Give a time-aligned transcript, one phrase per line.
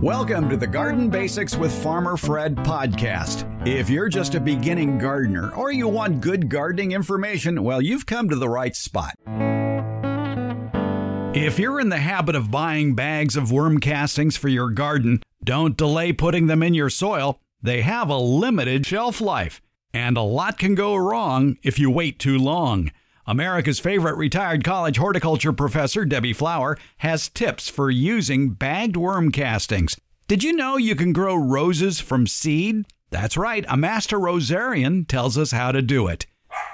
[0.00, 3.46] Welcome to the Garden Basics with Farmer Fred podcast.
[3.66, 8.28] If you're just a beginning gardener or you want good gardening information, well, you've come
[8.28, 9.14] to the right spot.
[11.34, 15.78] If you're in the habit of buying bags of worm castings for your garden, don't
[15.78, 17.40] delay putting them in your soil.
[17.62, 19.62] They have a limited shelf life,
[19.94, 22.90] and a lot can go wrong if you wait too long.
[23.26, 29.96] America's favorite retired college horticulture professor, Debbie Flower, has tips for using bagged worm castings.
[30.28, 32.86] Did you know you can grow roses from seed?
[33.10, 36.26] That's right, a master rosarian tells us how to do it.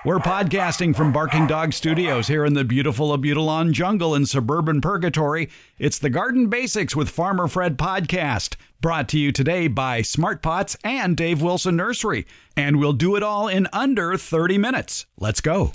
[0.04, 5.48] We're podcasting from Barking Dog Studios here in the beautiful Abutilon jungle in suburban Purgatory.
[5.78, 10.76] It's the Garden Basics with Farmer Fred podcast, brought to you today by Smart Pots
[10.84, 12.26] and Dave Wilson Nursery.
[12.56, 15.06] And we'll do it all in under 30 minutes.
[15.18, 15.72] Let's go.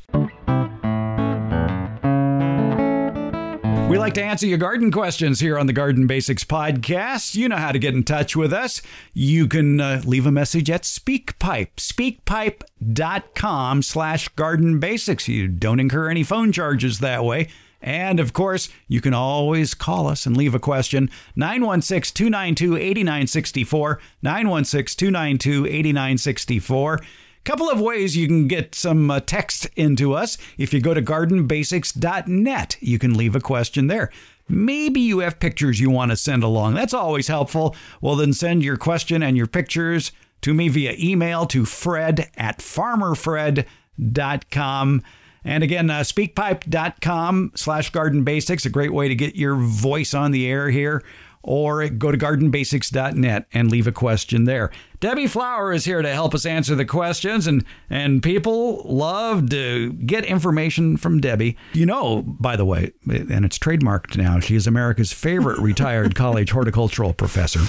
[3.87, 7.35] We like to answer your garden questions here on the Garden Basics podcast.
[7.35, 8.81] You know how to get in touch with us.
[9.13, 15.29] You can uh, leave a message at SpeakPipe, speakpipe.com slash garden basics.
[15.29, 17.47] You don't incur any phone charges that way.
[17.81, 21.09] And of course, you can always call us and leave a question.
[21.37, 24.01] 916 292 8964.
[24.21, 26.99] 916 292 8964
[27.47, 30.37] couple of ways you can get some uh, text into us.
[30.57, 34.11] If you go to gardenbasics.net, you can leave a question there.
[34.49, 36.73] Maybe you have pictures you want to send along.
[36.73, 37.73] That's always helpful.
[38.01, 42.59] Well, then send your question and your pictures to me via email to fred at
[42.59, 45.03] farmerfred.com.
[45.45, 50.31] And again, uh, speakpipe.com slash garden basics, a great way to get your voice on
[50.31, 51.01] the air here
[51.43, 54.71] or go to gardenbasics.net and leave a question there.
[54.99, 59.93] Debbie Flower is here to help us answer the questions, and, and people love to
[59.93, 61.55] get information from Debbie.
[61.73, 66.49] You know, by the way, and it's trademarked now, she is America's favorite retired college
[66.51, 67.59] horticultural professor.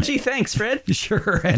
[0.00, 0.82] Gee, thanks, Fred.
[0.94, 1.42] Sure.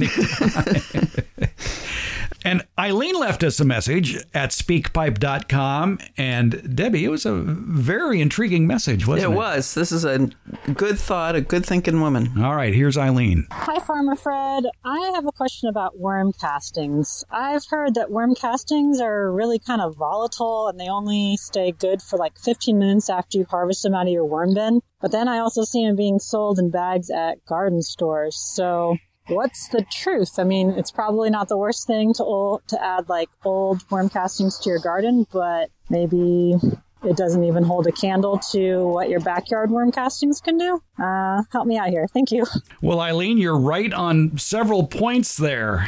[2.44, 5.98] And Eileen left us a message at speakpipe.com.
[6.16, 9.34] And Debbie, it was a very intriguing message, wasn't it?
[9.34, 9.74] It was.
[9.74, 10.30] This is a
[10.74, 12.42] good thought, a good thinking woman.
[12.42, 13.46] All right, here's Eileen.
[13.50, 14.64] Hi, Farmer Fred.
[14.84, 17.24] I have a question about worm castings.
[17.30, 22.00] I've heard that worm castings are really kind of volatile and they only stay good
[22.02, 24.80] for like 15 minutes after you harvest them out of your worm bin.
[25.00, 28.36] But then I also see them being sold in bags at garden stores.
[28.36, 28.96] So
[29.28, 30.38] what's the truth?
[30.38, 34.08] I mean, it's probably not the worst thing to old, to add like old worm
[34.08, 36.54] castings to your garden, but maybe
[37.02, 40.82] it doesn't even hold a candle to what your backyard worm castings can do.
[40.98, 42.06] Uh, help me out here.
[42.12, 42.44] Thank you.
[42.82, 45.86] Well, Eileen, you're right on several points there.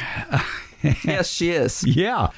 [1.03, 1.83] yes, she is.
[1.85, 2.29] Yeah.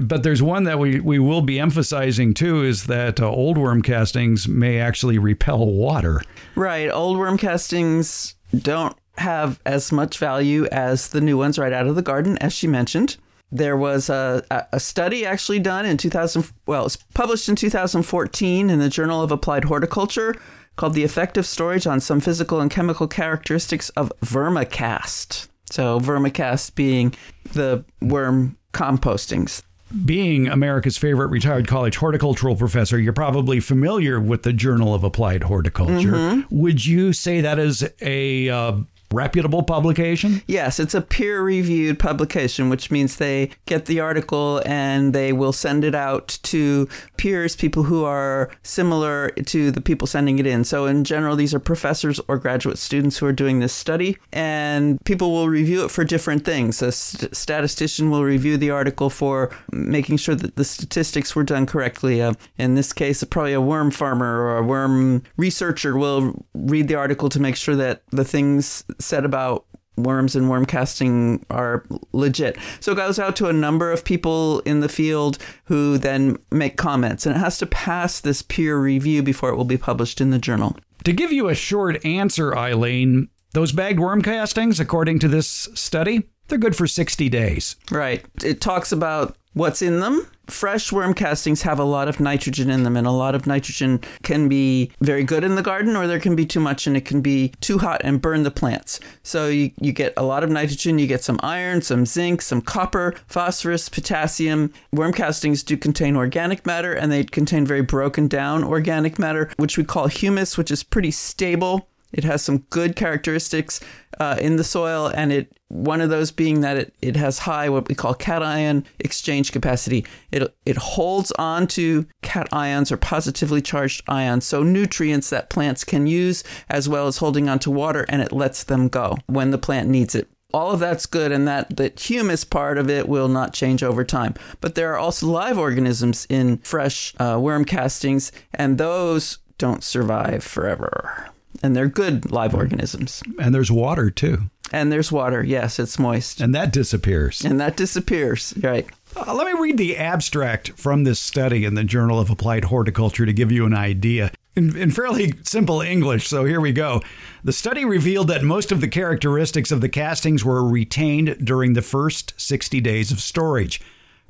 [0.00, 3.82] But there's one that we, we will be emphasizing too is that uh, old worm
[3.82, 6.22] castings may actually repel water.
[6.54, 6.88] Right.
[6.88, 11.94] Old worm castings don't have as much value as the new ones right out of
[11.94, 13.16] the garden, as she mentioned.
[13.52, 18.70] There was a, a study actually done in 2000, well, it was published in 2014
[18.70, 20.36] in the Journal of Applied Horticulture
[20.76, 25.48] called The Effective Storage on Some Physical and Chemical Characteristics of Vermicast.
[25.70, 27.14] So, vermicast being
[27.52, 29.62] the worm compostings
[30.04, 35.42] being America's favorite retired college horticultural professor, you're probably familiar with the Journal of Applied
[35.42, 36.12] Horticulture.
[36.12, 36.60] Mm-hmm.
[36.60, 38.72] Would you say that is a uh,
[39.12, 40.42] reputable publication?
[40.46, 45.52] Yes, it's a peer reviewed publication, which means they get the article and they will
[45.52, 50.64] send it out to peers, people who are similar to the people sending it in.
[50.64, 55.02] So, in general, these are professors or graduate students who are doing this study, and
[55.04, 56.82] people will review it for different things.
[56.82, 61.66] A st- statistician will review the article for making sure that the statistics were done
[61.66, 62.22] correctly.
[62.22, 66.94] Uh, in this case, probably a worm farmer or a worm researcher will read the
[66.94, 69.64] article to make sure that the things said about
[69.96, 72.56] worms and worm casting are legit.
[72.80, 76.76] So it goes out to a number of people in the field who then make
[76.76, 80.30] comments, and it has to pass this peer review before it will be published in
[80.30, 80.76] the journal.
[81.04, 86.28] To give you a short answer, Eileen, those bagged worm castings, according to this study,
[86.48, 87.76] they're good for 60 days.
[87.90, 88.24] Right.
[88.44, 92.82] It talks about what's in them fresh worm castings have a lot of nitrogen in
[92.82, 96.20] them, and a lot of nitrogen can be very good in the garden, or there
[96.20, 99.00] can be too much and it can be too hot and burn the plants.
[99.22, 102.62] So you, you get a lot of nitrogen, you get some iron, some zinc, some
[102.62, 104.72] copper, phosphorus, potassium.
[104.92, 109.76] Worm castings do contain organic matter, and they contain very broken down organic matter, which
[109.78, 111.89] we call humus, which is pretty stable.
[112.12, 113.80] It has some good characteristics
[114.18, 117.68] uh, in the soil, and it one of those being that it, it has high
[117.68, 120.04] what we call cation exchange capacity.
[120.30, 126.06] It it holds on to cations or positively charged ions, so nutrients that plants can
[126.06, 129.58] use, as well as holding on to water, and it lets them go when the
[129.58, 130.28] plant needs it.
[130.52, 134.04] All of that's good and that the humus part of it will not change over
[134.04, 134.34] time.
[134.60, 140.42] But there are also live organisms in fresh uh, worm castings and those don't survive
[140.42, 141.30] forever
[141.62, 143.22] and they're good live organisms.
[143.38, 144.50] And there's water too.
[144.72, 145.42] And there's water.
[145.42, 146.40] Yes, it's moist.
[146.40, 147.44] And that disappears.
[147.44, 148.54] And that disappears.
[148.62, 148.86] Right.
[149.16, 153.26] Uh, let me read the abstract from this study in the Journal of Applied Horticulture
[153.26, 154.30] to give you an idea.
[154.54, 157.00] In, in, fairly simple English, so here we go.
[157.42, 161.82] The study revealed that most of the characteristics of the castings were retained during the
[161.82, 163.80] first 60 days of storage.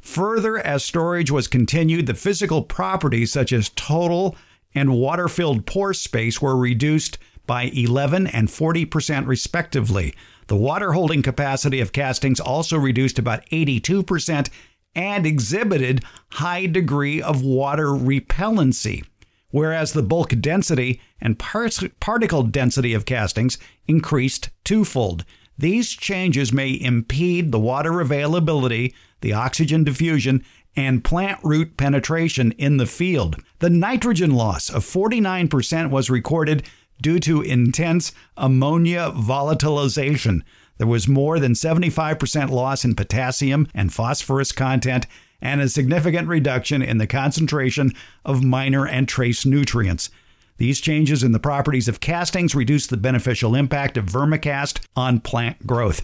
[0.00, 4.36] Further, as storage was continued, the physical properties such as total
[4.74, 10.14] and water filled pore space were reduced by 11 and 40% respectively.
[10.46, 14.48] The water holding capacity of castings also reduced about 82%
[14.94, 19.04] and exhibited high degree of water repellency,
[19.50, 25.24] whereas the bulk density and particle density of castings increased twofold.
[25.58, 30.44] These changes may impede the water availability, the oxygen diffusion,
[30.74, 33.36] and plant root penetration in the field.
[33.60, 36.62] The nitrogen loss of 49% was recorded
[37.02, 40.40] due to intense ammonia volatilization.
[40.78, 45.06] There was more than 75% loss in potassium and phosphorus content
[45.42, 47.92] and a significant reduction in the concentration
[48.24, 50.08] of minor and trace nutrients.
[50.56, 55.66] These changes in the properties of castings reduce the beneficial impact of vermicast on plant
[55.66, 56.00] growth.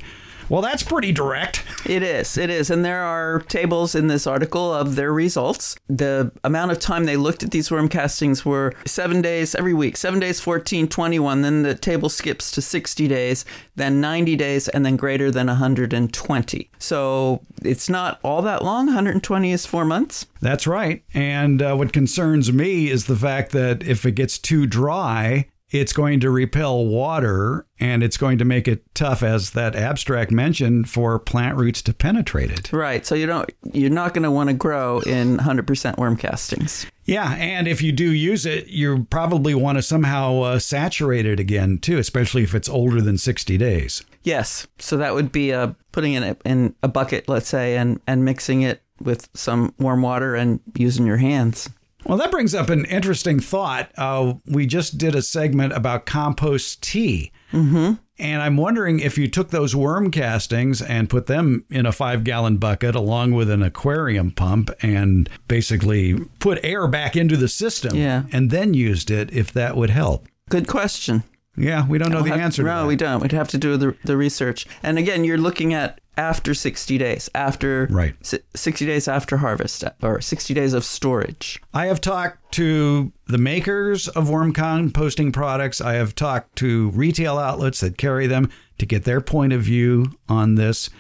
[0.49, 1.65] Well, that's pretty direct.
[1.85, 2.39] It is.
[2.39, 2.71] It is.
[2.71, 5.77] And there are tables in this article of their results.
[5.89, 9.97] The amount of time they looked at these worm castings were seven days every week,
[9.97, 11.43] seven days, 14, 21.
[11.43, 13.45] Then the table skips to 60 days,
[13.75, 16.71] then 90 days, and then greater than 120.
[16.79, 18.87] So it's not all that long.
[18.87, 20.27] 120 is four months.
[20.41, 21.03] That's right.
[21.13, 25.47] And uh, what concerns me is the fact that if it gets too dry,
[25.81, 30.31] it's going to repel water and it's going to make it tough as that abstract
[30.31, 32.73] mentioned for plant roots to penetrate it.
[32.73, 33.05] Right.
[33.05, 36.87] So you don't you're not going to want to grow in 100% worm castings.
[37.05, 41.39] Yeah, and if you do use it, you probably want to somehow uh, saturate it
[41.39, 44.05] again too, especially if it's older than 60 days.
[44.25, 44.67] Yes.
[44.79, 48.63] So that would be uh, putting it in a bucket, let's say, and and mixing
[48.63, 51.69] it with some warm water and using your hands.
[52.07, 53.91] Well, that brings up an interesting thought.
[53.99, 57.33] Uh, we just did a segment about compost tea.
[57.53, 57.95] Mm-hmm.
[58.19, 62.25] And I'm wondering if you took those worm castings and put them in a five
[62.25, 67.95] gallon bucket along with an aquarium pump and basically put air back into the system
[67.97, 68.23] yeah.
[68.33, 70.29] and then used it, if that would help.
[70.49, 71.25] Good question.
[71.59, 73.21] Yeah, we don't know I'll the have, answer no, we don't.
[73.21, 74.67] We'd have to do the, the research.
[74.83, 78.15] And again, you're looking at after 60 days, after right.
[78.23, 81.61] 60 days after harvest, or 60 days of storage.
[81.75, 85.81] I have talked to the makers of worm composting products.
[85.81, 90.07] I have talked to retail outlets that carry them to get their point of view
[90.29, 90.91] on this.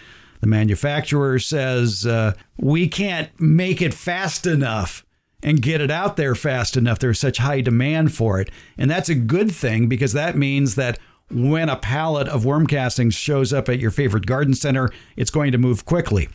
[0.40, 5.04] The manufacturer says uh, we can't make it fast enough
[5.42, 6.98] and get it out there fast enough.
[6.98, 8.50] There's such high demand for it.
[8.76, 10.98] And that's a good thing because that means that
[11.30, 15.52] when a pallet of worm castings shows up at your favorite garden center, it's going
[15.52, 16.28] to move quickly.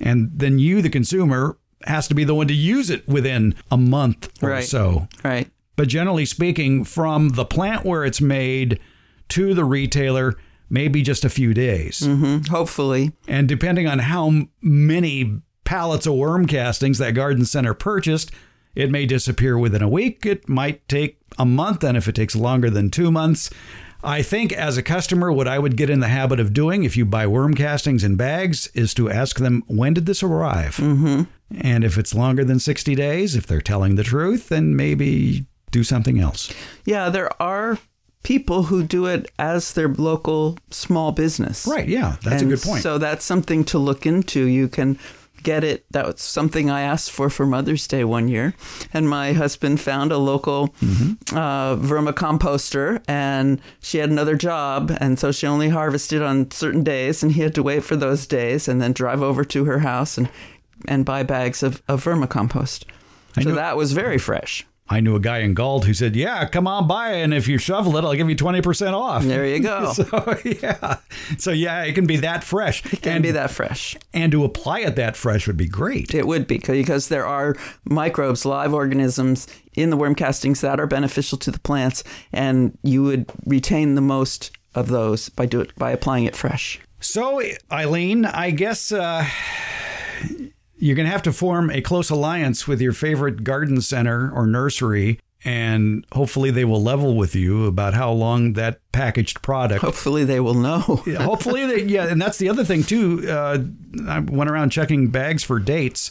[0.00, 3.76] And then you, the consumer, has to be the one to use it within a
[3.76, 4.64] month or right.
[4.64, 5.08] so.
[5.22, 5.50] Right.
[5.76, 8.80] But generally speaking, from the plant where it's made
[9.30, 10.34] to the retailer,
[10.70, 12.00] maybe just a few days.
[12.00, 12.50] Mm-hmm.
[12.52, 13.12] Hopefully.
[13.28, 18.30] And depending on how many pallets of worm castings that garden center purchased,
[18.74, 20.26] it may disappear within a week.
[20.26, 21.84] It might take a month.
[21.84, 23.50] And if it takes longer than two months,
[24.04, 26.96] I think as a customer, what I would get in the habit of doing if
[26.96, 30.76] you buy worm castings in bags is to ask them, when did this arrive?
[30.76, 31.22] Mm-hmm.
[31.60, 35.82] And if it's longer than 60 days, if they're telling the truth, then maybe do
[35.84, 36.52] something else.
[36.84, 37.78] Yeah, there are
[38.22, 41.66] people who do it as their local small business.
[41.66, 42.82] Right, yeah, that's and a good point.
[42.82, 44.44] So that's something to look into.
[44.46, 44.98] You can
[45.44, 45.84] get it.
[45.92, 48.54] That was something I asked for for Mother's Day one year.
[48.92, 51.36] And my husband found a local mm-hmm.
[51.36, 54.90] uh, vermicomposter, and she had another job.
[55.00, 58.26] And so she only harvested on certain days, and he had to wait for those
[58.26, 60.28] days and then drive over to her house and
[60.86, 62.84] and buy bags of, of vermicompost.
[63.42, 64.66] So that was very fresh.
[64.86, 67.56] I knew a guy in Galt who said, "Yeah, come on by, and if you
[67.56, 69.92] shovel it, I'll give you twenty percent off." There you go.
[70.04, 70.98] So yeah,
[71.38, 72.84] so yeah, it can be that fresh.
[72.92, 73.96] It can and, be that fresh.
[74.12, 76.14] and to apply it that fresh would be great.
[76.14, 80.86] It would be because there are microbes, live organisms in the worm castings that are
[80.86, 85.74] beneficial to the plants, and you would retain the most of those by do it
[85.76, 86.78] by applying it fresh.
[87.00, 87.40] So
[87.72, 89.26] Eileen, I guess uh,
[90.84, 94.46] you're going to have to form a close alliance with your favorite garden center or
[94.46, 95.18] nursery.
[95.42, 100.40] And hopefully they will level with you about how long that packaged product Hopefully, they
[100.40, 100.80] will know.
[101.18, 103.58] Hopefully they, yeah and that's the other thing too uh,
[104.08, 106.10] i went around checking bags for dates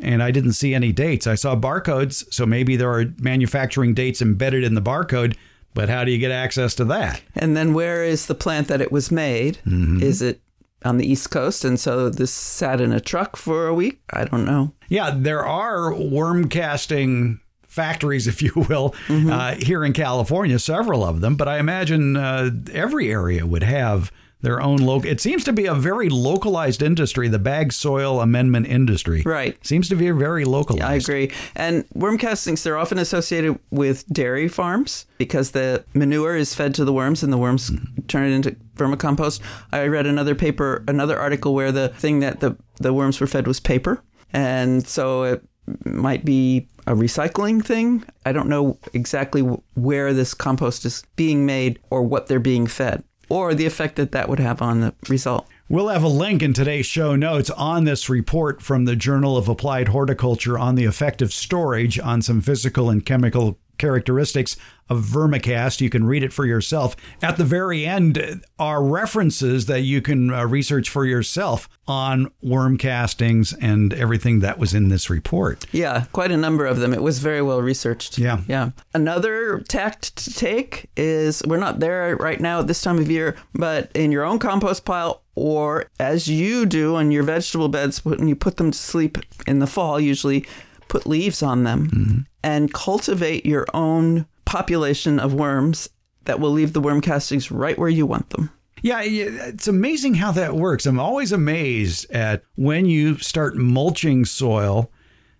[0.00, 4.22] and i didn't see any dates i saw barcodes so maybe there are manufacturing dates
[4.22, 5.36] embedded in the barcode
[5.74, 8.80] but how do you get access to that And then where is the plant that
[8.80, 9.58] it was made?
[9.66, 10.40] Is it
[10.84, 11.64] on the East Coast?
[11.64, 14.00] And so this sat in a truck for a week?
[14.12, 14.72] I don't know.
[14.88, 21.20] yeah there are worm casting factories if you will uh, here in california several of
[21.20, 24.10] them but i imagine uh, every area would have
[24.42, 28.66] their own local it seems to be a very localized industry the bag soil amendment
[28.66, 29.56] industry Right.
[29.66, 31.30] seems to be very localized I agree.
[31.56, 36.84] And worm castings, they're often associated with dairy farms because the manure is fed to
[36.84, 37.70] the worms and the worms
[38.08, 39.40] turn it into vermicompost.
[39.72, 43.46] I read another paper, another article where the thing that the, the worms were fed
[43.46, 44.02] was paper.
[44.32, 45.42] And so it
[45.84, 48.04] might be a recycling thing.
[48.24, 49.42] I don't know exactly
[49.74, 54.12] where this compost is being made or what they're being fed or the effect that
[54.12, 55.46] that would have on the result.
[55.68, 59.48] We'll have a link in today's show notes on this report from the Journal of
[59.48, 64.56] Applied Horticulture on the effect of storage on some physical and chemical characteristics
[64.88, 65.80] of vermicast.
[65.80, 66.94] You can read it for yourself.
[67.22, 72.76] At the very end are references that you can uh, research for yourself on worm
[72.76, 75.64] castings and everything that was in this report.
[75.72, 76.92] Yeah, quite a number of them.
[76.92, 78.18] It was very well researched.
[78.18, 78.42] Yeah.
[78.46, 78.70] Yeah.
[78.92, 83.36] Another tact to take is we're not there right now at this time of year,
[83.54, 88.28] but in your own compost pile or as you do on your vegetable beds when
[88.28, 90.44] you put them to sleep in the fall, usually
[90.88, 95.88] put leaves on them and cultivate your own population of worms
[96.24, 98.50] that will leave the worm castings right where you want them.
[98.82, 100.86] Yeah, it's amazing how that works.
[100.86, 104.90] I'm always amazed at when you start mulching soil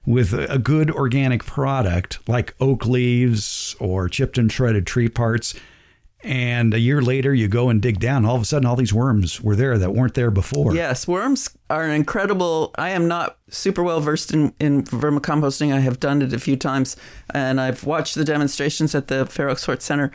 [0.04, 5.54] with a good organic product like oak leaves or chipped and shredded tree parts.
[6.22, 8.26] And a year later, you go and dig down.
[8.26, 10.74] All of a sudden, all these worms were there that weren't there before.
[10.74, 12.72] Yes, worms are incredible.
[12.74, 15.72] I am not super well versed in, in vermicomposting.
[15.72, 16.96] I have done it a few times,
[17.32, 20.10] and I've watched the demonstrations at the Fair Oaks Hort Center.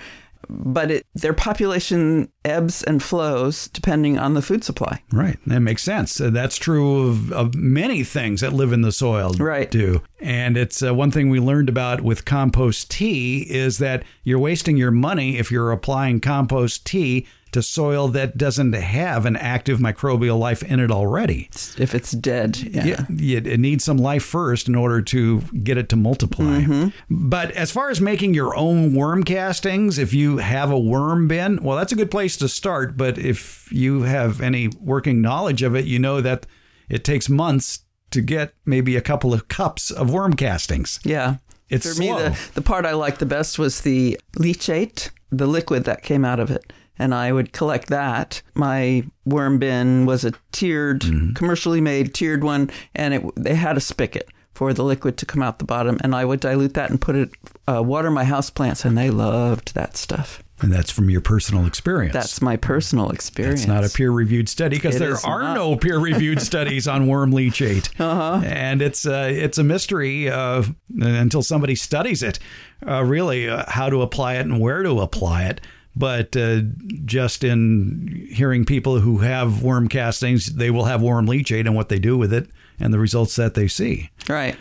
[0.50, 5.02] But it, their population ebbs and flows depending on the food supply.
[5.12, 5.38] Right.
[5.48, 6.20] That makes sense.
[6.20, 9.32] Uh, That's true of, of many things that live in the soil.
[9.34, 9.70] Right.
[9.70, 10.02] Do.
[10.20, 14.78] And it's uh, one thing we learned about with compost tea is that you're wasting
[14.78, 17.26] your money if you're applying compost tea
[17.56, 21.50] to soil that doesn't have an active microbial life in it already.
[21.78, 23.06] If it's dead, yeah.
[23.10, 26.60] It, it needs some life first in order to get it to multiply.
[26.60, 26.90] Mm-hmm.
[27.10, 31.64] But as far as making your own worm castings, if you have a worm bin,
[31.64, 32.98] well, that's a good place to start.
[32.98, 36.46] But if you have any working knowledge of it, you know that
[36.90, 41.00] it takes months to get maybe a couple of cups of worm castings.
[41.06, 41.38] Yeah.
[41.70, 42.20] It's For me, slow.
[42.30, 46.42] the, the part I liked the best was the leachate, the liquid that came out
[46.42, 46.74] of it.
[46.98, 48.42] And I would collect that.
[48.54, 51.34] My worm bin was a tiered, Mm-hmm.
[51.34, 55.42] commercially made tiered one, and it they had a spigot for the liquid to come
[55.44, 55.98] out the bottom.
[56.02, 57.30] And I would dilute that and put it,
[57.68, 60.42] uh, water my house plants, and they loved that stuff.
[60.62, 62.14] And that's from your personal experience.
[62.14, 63.60] That's my personal experience.
[63.64, 65.56] It's not a peer reviewed study because there are not.
[65.56, 67.90] no peer reviewed studies on worm leachate.
[68.00, 68.40] Uh-huh.
[68.46, 70.64] And it's uh, it's a mystery uh,
[71.02, 72.40] until somebody studies it,
[72.88, 75.60] uh, really, uh, how to apply it and where to apply it.
[75.96, 76.62] But uh,
[77.06, 81.88] just in hearing people who have worm castings, they will have worm leachate and what
[81.90, 82.50] they do with it
[82.80, 84.10] and the results that they see.
[84.28, 84.58] Right.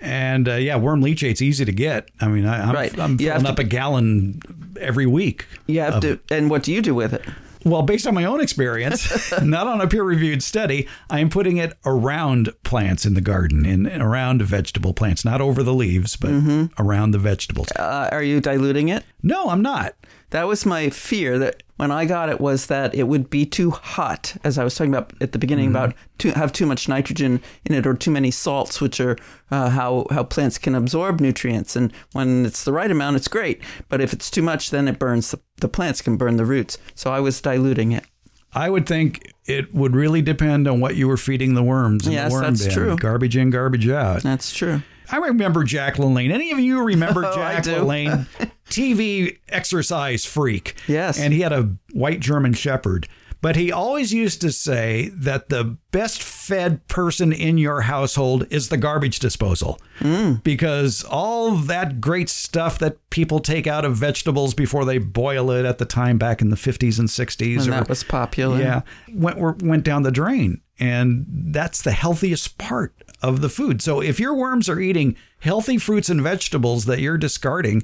[0.00, 2.08] And uh, yeah, worm leachate's easy to get.
[2.22, 2.98] I mean, I, I'm, Right.
[2.98, 4.40] I'm filling to- up a gallon
[4.80, 5.44] every week.
[5.66, 7.22] You have to, and what do you do with it?
[7.64, 11.76] Well, based on my own experience, not on a peer-reviewed study, I am putting it
[11.84, 16.30] around plants in the garden, in around vegetable plants, not over the leaves, but
[16.78, 17.68] around the vegetables.
[17.72, 19.04] Uh, are you diluting it?
[19.22, 19.94] No, I'm not.
[20.30, 23.70] That was my fear that when I got it was that it would be too
[23.70, 27.40] hot, as I was talking about at the beginning about to have too much nitrogen
[27.64, 29.16] in it or too many salts, which are
[29.50, 31.76] uh, how how plants can absorb nutrients.
[31.76, 33.62] And when it's the right amount, it's great.
[33.88, 36.76] But if it's too much, then it burns the, the plants can burn the roots.
[36.94, 38.04] So I was diluting it.
[38.52, 42.06] I would think it would really depend on what you were feeding the worms.
[42.06, 42.74] In Yes, the worm that's bin.
[42.74, 42.96] true.
[42.96, 44.22] Garbage in, garbage out.
[44.22, 44.82] That's true.
[45.10, 46.30] I remember Jack LaLanne.
[46.32, 47.72] Any of you remember Oh, Jack do.
[48.70, 50.74] TV exercise freak.
[50.86, 51.18] Yes.
[51.18, 53.08] And he had a white German Shepherd.
[53.42, 58.68] But he always used to say that the best fed person in your household is
[58.68, 59.80] the garbage disposal.
[60.00, 60.42] Mm.
[60.44, 65.64] Because all that great stuff that people take out of vegetables before they boil it
[65.64, 67.58] at the time back in the 50s and 60s.
[67.60, 68.58] When or- that was popular.
[68.58, 68.82] yeah,
[69.14, 73.82] went went down the drain, and that's the healthiest part of the food.
[73.82, 77.82] So if your worms are eating healthy fruits and vegetables that you're discarding,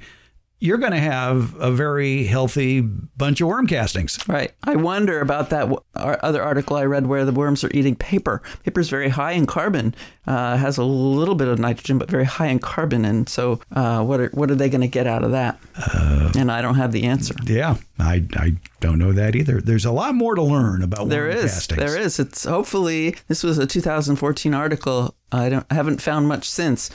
[0.59, 4.19] you're going to have a very healthy bunch of worm castings.
[4.27, 4.53] Right.
[4.65, 8.41] I wonder about that other article I read where the worms are eating paper.
[8.65, 9.95] Paper is very high in carbon,
[10.27, 13.05] uh, has a little bit of nitrogen, but very high in carbon.
[13.05, 15.59] And so, uh, what are what are they going to get out of that?
[15.77, 17.35] Uh, and I don't have the answer.
[17.45, 19.61] Yeah, I I don't know that either.
[19.61, 21.53] There's a lot more to learn about There worm is.
[21.53, 21.79] castings.
[21.79, 22.19] There is.
[22.19, 25.15] It's hopefully this was a 2014 article.
[25.31, 26.89] I don't I haven't found much since.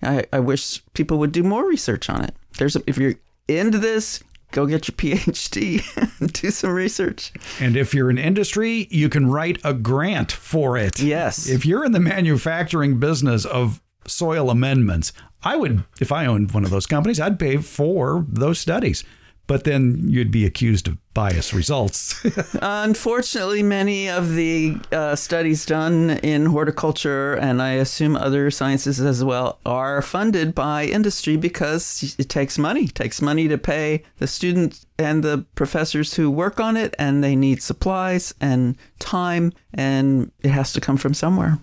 [0.00, 2.32] I, I wish people would do more research on it.
[2.56, 3.14] There's a, if you're
[3.46, 5.82] into this, go get your PhD
[6.20, 7.32] and do some research.
[7.60, 11.00] And if you're in industry, you can write a grant for it.
[11.00, 11.48] Yes.
[11.48, 15.12] If you're in the manufacturing business of soil amendments,
[15.42, 19.04] I would, if I owned one of those companies, I'd pay for those studies.
[19.48, 22.24] But then you'd be accused of biased results.
[22.62, 29.24] Unfortunately, many of the uh, studies done in horticulture and I assume other sciences as
[29.24, 32.84] well are funded by industry because it takes money.
[32.84, 37.24] It takes money to pay the students and the professors who work on it, and
[37.24, 41.58] they need supplies and time, and it has to come from somewhere.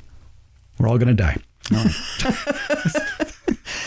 [0.80, 1.38] We're all going to die.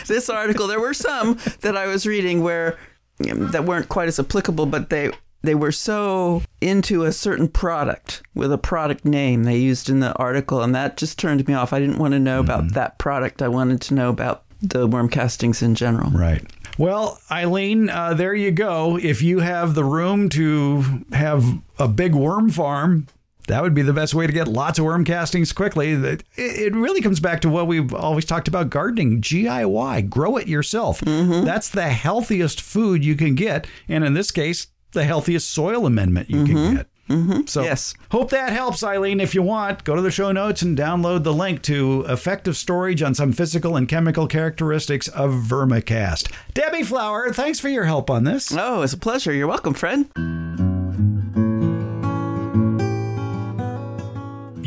[0.09, 2.79] This article, there were some that I was reading where
[3.19, 5.11] that weren't quite as applicable, but they
[5.43, 10.13] they were so into a certain product with a product name they used in the
[10.15, 11.73] article, and that just turned me off.
[11.73, 13.41] I didn't want to know about that product.
[13.41, 16.11] I wanted to know about the worm castings in general.
[16.11, 16.45] Right.
[16.77, 18.99] Well, Eileen, uh, there you go.
[18.99, 21.45] If you have the room to have
[21.79, 23.07] a big worm farm,
[23.49, 25.93] that would be the best way to get lots of worm castings quickly.
[26.37, 31.01] It really comes back to what we've always talked about gardening GIY, grow it yourself.
[31.01, 31.45] Mm-hmm.
[31.45, 33.67] That's the healthiest food you can get.
[33.89, 36.77] And in this case, the healthiest soil amendment you can mm-hmm.
[36.77, 36.87] get.
[37.09, 37.47] Mm-hmm.
[37.47, 37.95] So Yes.
[38.11, 39.21] hope that helps, Eileen.
[39.21, 43.03] If you want, go to the show notes and download the link to effective storage
[43.03, 46.31] on some physical and chemical characteristics of vermicast.
[46.53, 48.53] Debbie Flower, thanks for your help on this.
[48.53, 49.33] Oh, it's a pleasure.
[49.33, 50.38] You're welcome, friend.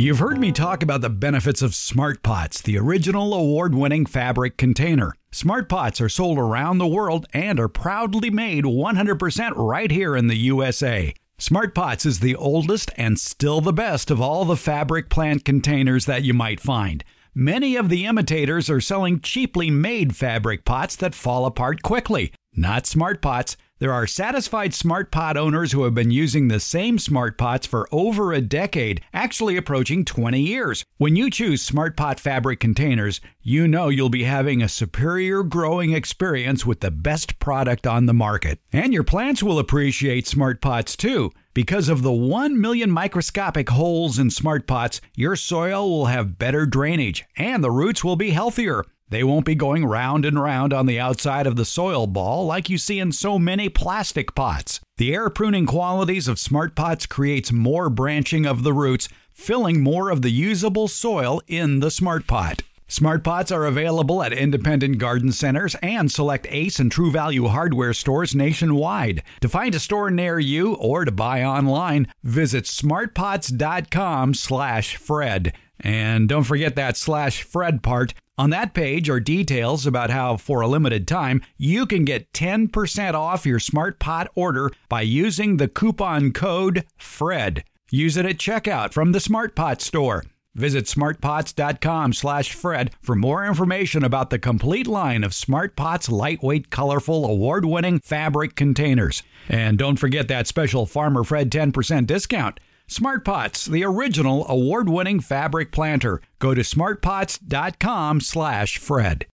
[0.01, 4.57] You've heard me talk about the benefits of Smart Pots, the original award winning fabric
[4.57, 5.13] container.
[5.31, 10.25] Smart Pots are sold around the world and are proudly made 100% right here in
[10.25, 11.13] the USA.
[11.37, 16.07] Smart Pots is the oldest and still the best of all the fabric plant containers
[16.07, 17.03] that you might find.
[17.35, 22.33] Many of the imitators are selling cheaply made fabric pots that fall apart quickly.
[22.55, 23.55] Not Smart Pots.
[23.81, 27.89] There are satisfied Smart Pot owners who have been using the same Smart Pots for
[27.91, 30.85] over a decade, actually approaching 20 years.
[30.97, 35.93] When you choose Smart Pot fabric containers, you know you'll be having a superior growing
[35.93, 38.59] experience with the best product on the market.
[38.71, 41.31] And your plants will appreciate Smart Pots too.
[41.55, 46.67] Because of the 1 million microscopic holes in Smart Pots, your soil will have better
[46.67, 48.85] drainage and the roots will be healthier.
[49.11, 52.69] They won't be going round and round on the outside of the soil ball like
[52.69, 54.79] you see in so many plastic pots.
[54.97, 60.09] The air pruning qualities of Smart Pots creates more branching of the roots, filling more
[60.09, 62.61] of the usable soil in the Smart Pot.
[62.87, 67.93] Smart Pots are available at independent garden centers and select Ace and True Value hardware
[67.93, 69.23] stores nationwide.
[69.41, 75.53] To find a store near you or to buy online, visit smartpots.com/fred.
[75.81, 78.13] And don't forget that slash Fred part.
[78.37, 83.13] On that page are details about how, for a limited time, you can get 10%
[83.13, 87.63] off your Smart Pot order by using the coupon code FRED.
[87.91, 90.23] Use it at checkout from the Smart Pot store.
[90.53, 96.69] Visit smartpots.com slash Fred for more information about the complete line of Smart Pots lightweight,
[96.69, 99.23] colorful, award-winning fabric containers.
[99.47, 102.59] And don't forget that special Farmer Fred 10% discount.
[102.91, 106.19] Smart Pots, the original award-winning fabric planter.
[106.39, 109.27] Go to smartpots.com slash Fred.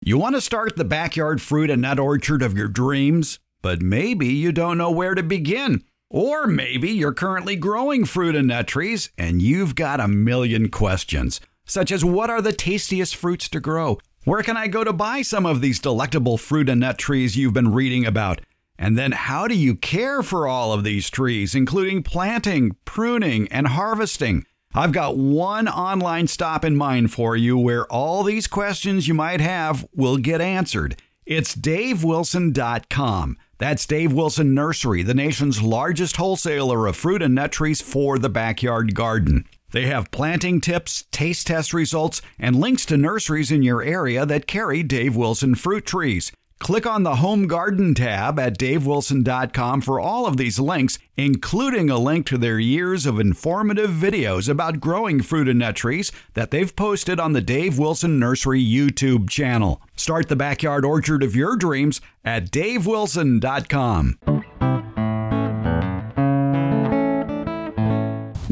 [0.00, 4.28] You want to start the backyard fruit and nut orchard of your dreams, but maybe
[4.28, 5.84] you don't know where to begin.
[6.08, 11.38] Or maybe you're currently growing fruit and nut trees and you've got a million questions,
[11.66, 13.98] such as what are the tastiest fruits to grow?
[14.24, 17.52] Where can I go to buy some of these delectable fruit and nut trees you've
[17.52, 18.40] been reading about?
[18.82, 23.68] And then how do you care for all of these trees, including planting, pruning, and
[23.68, 24.44] harvesting?
[24.74, 29.40] I've got one online stop in mind for you where all these questions you might
[29.40, 31.00] have will get answered.
[31.24, 33.38] It's davewilson.com.
[33.58, 38.28] That's Dave Wilson Nursery, the nation's largest wholesaler of fruit and nut trees for the
[38.28, 39.44] backyard garden.
[39.70, 44.48] They have planting tips, taste test results, and links to nurseries in your area that
[44.48, 46.32] carry Dave Wilson fruit trees.
[46.62, 51.98] Click on the Home Garden tab at davewilson.com for all of these links, including a
[51.98, 56.76] link to their years of informative videos about growing fruit and nut trees that they've
[56.76, 59.82] posted on the Dave Wilson Nursery YouTube channel.
[59.96, 64.18] Start the backyard orchard of your dreams at davewilson.com.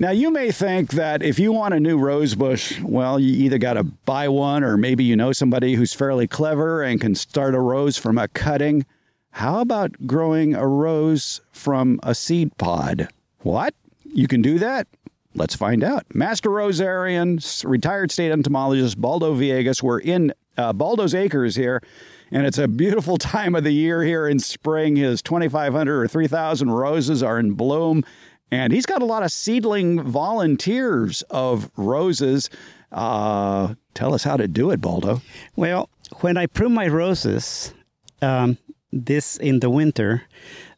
[0.00, 3.58] Now, you may think that if you want a new rose bush, well, you either
[3.58, 7.54] got to buy one or maybe you know somebody who's fairly clever and can start
[7.54, 8.86] a rose from a cutting.
[9.32, 13.10] How about growing a rose from a seed pod?
[13.40, 13.74] What?
[14.02, 14.88] You can do that?
[15.34, 16.06] Let's find out.
[16.14, 19.82] Master rosarian, retired state entomologist Baldo Villegas.
[19.82, 21.82] We're in uh, Baldo's Acres here,
[22.30, 24.96] and it's a beautiful time of the year here in spring.
[24.96, 28.02] His 2,500 or 3,000 roses are in bloom.
[28.50, 32.50] And he's got a lot of seedling volunteers of roses.
[32.90, 35.22] Uh, tell us how to do it, Baldo.
[35.54, 35.88] Well,
[36.20, 37.72] when I prune my roses,
[38.20, 38.58] um,
[38.92, 40.22] this in the winter,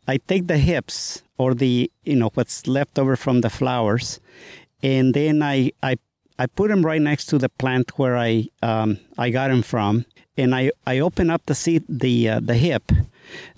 [0.06, 4.20] I take the hips or the you know what's left over from the flowers,
[4.82, 5.96] and then I I,
[6.38, 10.04] I put them right next to the plant where I um, I got them from,
[10.36, 12.92] and I, I open up the seed the uh, the hip.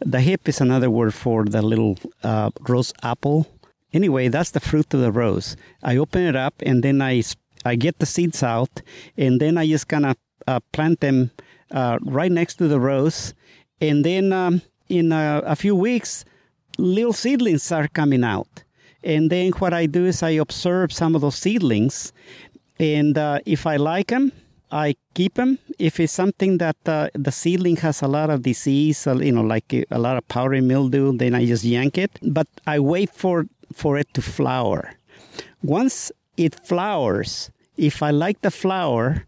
[0.00, 3.48] The hip is another word for the little uh, rose apple
[3.94, 5.57] Anyway, that's the fruit of the rose.
[5.83, 7.22] I open it up and then I,
[7.64, 8.83] I get the seeds out
[9.16, 11.30] and then I just kind of uh, plant them
[11.70, 13.35] uh, right next to the rose.
[13.80, 16.24] And then um, in a, a few weeks,
[16.76, 18.64] little seedlings are coming out.
[19.04, 22.12] And then what I do is I observe some of those seedlings.
[22.78, 24.33] And uh, if I like them,
[24.72, 25.59] I keep them.
[25.78, 29.72] If it's something that uh, the seedling has a lot of disease, you know, like
[29.72, 32.18] a lot of powdery mildew, then I just yank it.
[32.22, 34.94] But I wait for for it to flower.
[35.62, 39.26] Once it flowers, if I like the flower,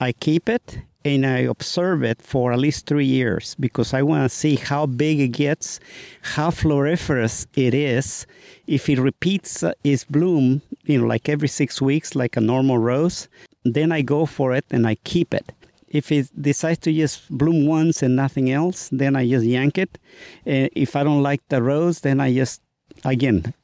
[0.00, 4.22] I keep it and I observe it for at least three years because I want
[4.24, 5.78] to see how big it gets,
[6.22, 8.26] how floriferous it is.
[8.66, 12.78] If it repeats uh, its bloom, you know, like every six weeks, like a normal
[12.78, 13.28] rose,
[13.64, 15.52] then I go for it and I keep it.
[15.88, 19.98] If it decides to just bloom once and nothing else, then I just yank it.
[20.46, 22.62] Uh, if I don't like the rose, then I just,
[23.04, 23.54] again,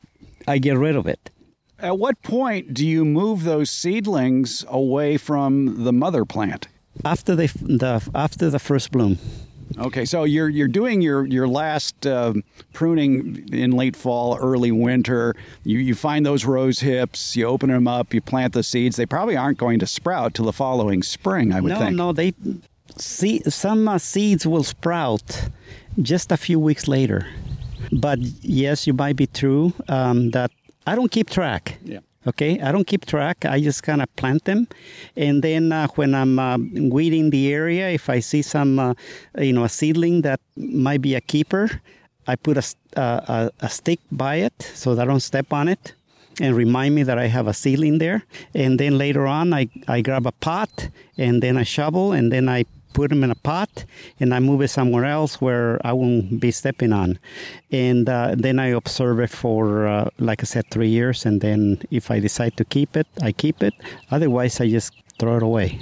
[0.51, 1.31] I get rid of it.
[1.79, 6.69] At what point do you move those seedlings away from the mother plant?
[7.05, 9.19] After the, the after the first bloom.
[9.79, 12.35] Okay, so you're you're doing your your last uh,
[12.73, 15.37] pruning in late fall, early winter.
[15.63, 18.97] You you find those rose hips, you open them up, you plant the seeds.
[18.97, 21.97] They probably aren't going to sprout till the following spring, I would no, think.
[21.97, 22.35] No, no, they
[22.97, 25.49] see some uh, seeds will sprout
[26.03, 27.29] just a few weeks later.
[27.93, 30.51] But yes, you might be true um, that
[30.87, 31.79] I don't keep track.
[31.85, 32.01] Yeah.
[32.27, 33.47] Okay, I don't keep track.
[33.47, 34.69] I just kind of plant them,
[35.17, 38.93] and then uh, when I'm uh, weeding the area, if I see some, uh,
[39.39, 41.81] you know, a seedling that might be a keeper,
[42.27, 42.65] I put a,
[43.01, 45.95] a, a stick by it so that I don't step on it,
[46.43, 48.23] and remind me that I have a seedling there.
[48.53, 52.51] And then later on, I I grab a pot and then a shovel, and then
[52.51, 53.85] I put them in a pot
[54.19, 57.19] and I move it somewhere else where I won't be stepping on.
[57.71, 61.25] And uh, then I observe it for, uh, like I said, three years.
[61.25, 63.75] And then if I decide to keep it, I keep it.
[64.11, 65.81] Otherwise, I just throw it away.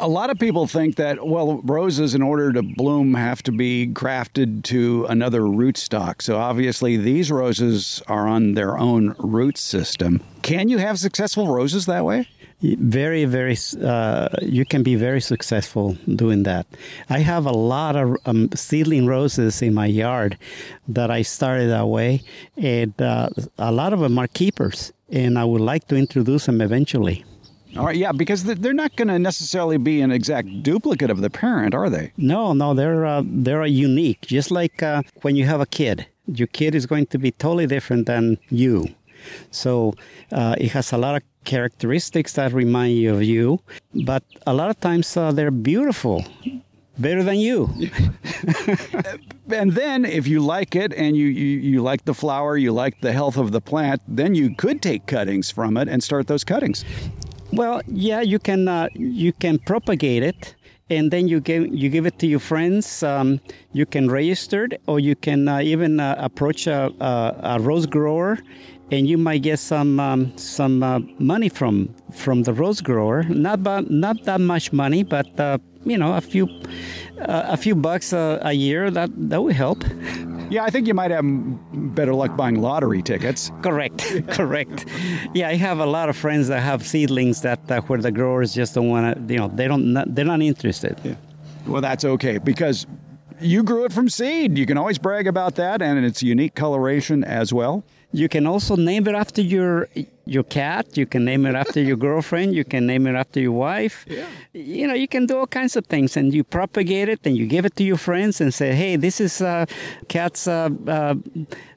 [0.00, 3.86] A lot of people think that, well, roses, in order to bloom, have to be
[3.86, 6.22] grafted to another rootstock.
[6.22, 10.22] So obviously, these roses are on their own root system.
[10.42, 12.28] Can you have successful roses that way?
[12.60, 16.66] very very uh, you can be very successful doing that
[17.08, 20.36] i have a lot of um, seedling roses in my yard
[20.88, 22.20] that i started that way
[22.56, 26.60] and uh, a lot of them are keepers and i would like to introduce them
[26.60, 27.24] eventually
[27.76, 31.30] all right, yeah, because they're not going to necessarily be an exact duplicate of the
[31.30, 32.12] parent, are they?
[32.16, 34.22] No, no, they're uh, they're unique.
[34.22, 37.66] Just like uh, when you have a kid, your kid is going to be totally
[37.66, 38.94] different than you.
[39.50, 39.94] So
[40.32, 43.60] uh, it has a lot of characteristics that remind you of you,
[43.94, 46.24] but a lot of times uh, they're beautiful.
[46.98, 47.72] Better than you.
[49.52, 53.00] and then, if you like it and you, you, you like the flower, you like
[53.02, 56.42] the health of the plant, then you could take cuttings from it and start those
[56.42, 56.84] cuttings.
[57.52, 60.54] Well, yeah, you can uh, you can propagate it,
[60.90, 63.02] and then you give you give it to your friends.
[63.02, 63.40] Um,
[63.72, 67.86] you can register it, or you can uh, even uh, approach a, a, a, rose
[67.86, 68.38] grower,
[68.90, 73.22] and you might get some um, some uh, money from from the rose grower.
[73.24, 76.46] Not about, not that much money, but uh, you know a few
[77.20, 78.90] uh, a few bucks a, a year.
[78.90, 79.84] That that would help.
[80.50, 81.24] Yeah, I think you might have
[81.94, 83.50] better luck buying lottery tickets.
[83.62, 83.98] Correct,
[84.28, 84.86] correct.
[85.34, 88.54] Yeah, I have a lot of friends that have seedlings that uh, where the growers
[88.54, 89.34] just don't want to.
[89.34, 90.14] You know, they don't.
[90.14, 90.98] They're not interested.
[91.04, 91.16] Yeah.
[91.66, 92.86] Well, that's okay because
[93.40, 94.58] you grew it from seed.
[94.58, 97.84] You can always brag about that, and it's unique coloration as well.
[98.12, 99.88] You can also name it after your
[100.24, 100.96] your cat.
[100.96, 102.54] You can name it after your girlfriend.
[102.54, 104.06] You can name it after your wife.
[104.08, 104.26] Yeah.
[104.54, 107.46] You know, you can do all kinds of things, and you propagate it, and you
[107.46, 109.66] give it to your friends, and say, "Hey, this is uh,
[110.08, 111.14] cat's uh, uh,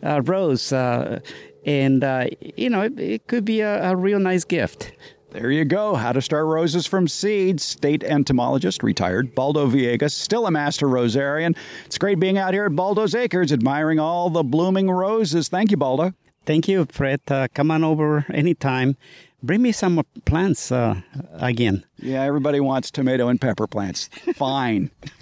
[0.03, 1.19] uh rose," uh,
[1.65, 4.93] and uh, you know, it, it, could be a, a real nice gift.
[5.31, 5.95] There you go.
[5.95, 7.61] How to start roses from seed.
[7.61, 11.55] State entomologist, retired, Baldo Villegas, still a master rosarian.
[11.85, 15.47] It's great being out here at Baldo's Acres, admiring all the blooming roses.
[15.47, 16.13] Thank you, Baldo.
[16.45, 17.21] Thank you, Fred.
[17.29, 18.97] Uh, come on over anytime.
[19.41, 21.01] Bring me some plants uh,
[21.33, 21.85] again.
[21.97, 24.09] Yeah, everybody wants tomato and pepper plants.
[24.35, 24.91] Fine.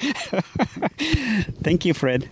[1.61, 2.29] Thank you, Fred.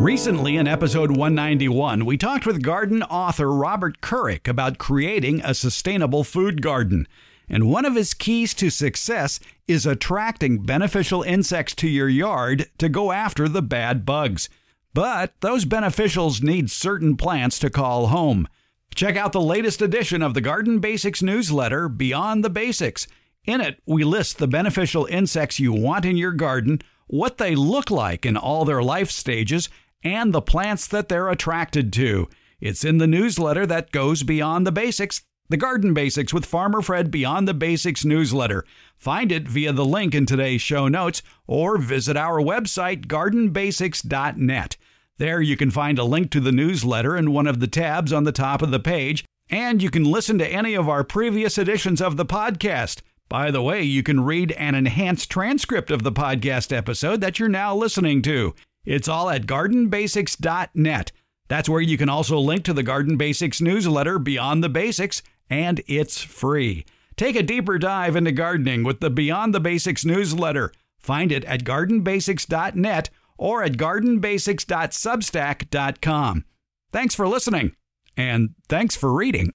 [0.00, 6.24] Recently, in episode 191, we talked with garden author Robert Kourik about creating a sustainable
[6.24, 7.06] food garden.
[7.50, 12.88] And one of his keys to success is attracting beneficial insects to your yard to
[12.88, 14.48] go after the bad bugs.
[14.94, 18.48] But those beneficials need certain plants to call home.
[18.94, 23.06] Check out the latest edition of the Garden Basics newsletter, Beyond the Basics.
[23.44, 27.90] In it, we list the beneficial insects you want in your garden, what they look
[27.90, 29.68] like in all their life stages,
[30.02, 32.28] and the plants that they're attracted to.
[32.60, 37.10] It's in the newsletter that goes beyond the basics, the Garden Basics with Farmer Fred
[37.10, 38.64] Beyond the Basics newsletter.
[38.96, 44.76] Find it via the link in today's show notes or visit our website, gardenbasics.net.
[45.18, 48.24] There you can find a link to the newsletter in one of the tabs on
[48.24, 52.00] the top of the page, and you can listen to any of our previous editions
[52.00, 53.00] of the podcast.
[53.28, 57.48] By the way, you can read an enhanced transcript of the podcast episode that you're
[57.48, 58.54] now listening to.
[58.84, 61.12] It's all at gardenbasics.net.
[61.48, 65.80] That's where you can also link to the Garden Basics newsletter, Beyond the Basics, and
[65.86, 66.84] it's free.
[67.16, 70.72] Take a deeper dive into gardening with the Beyond the Basics newsletter.
[70.98, 76.44] Find it at gardenbasics.net or at gardenbasics.substack.com.
[76.92, 77.76] Thanks for listening,
[78.16, 79.52] and thanks for reading.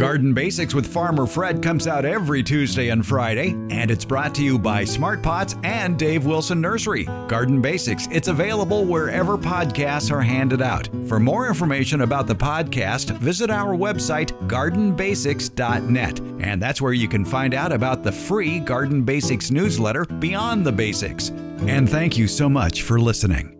[0.00, 4.42] Garden Basics with Farmer Fred comes out every Tuesday and Friday, and it's brought to
[4.42, 7.04] you by Smart Pots and Dave Wilson Nursery.
[7.28, 10.88] Garden Basics, it's available wherever podcasts are handed out.
[11.06, 17.26] For more information about the podcast, visit our website, gardenbasics.net, and that's where you can
[17.26, 21.28] find out about the free Garden Basics newsletter, Beyond the Basics.
[21.28, 23.59] And thank you so much for listening.